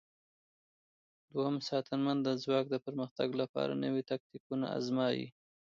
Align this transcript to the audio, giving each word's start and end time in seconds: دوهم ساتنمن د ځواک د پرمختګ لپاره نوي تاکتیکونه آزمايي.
دوهم 1.33 1.57
ساتنمن 1.69 2.17
د 2.23 2.29
ځواک 2.43 2.65
د 2.71 2.75
پرمختګ 2.85 3.29
لپاره 3.41 3.73
نوي 3.85 4.03
تاکتیکونه 4.11 4.65
آزمايي. 4.77 5.25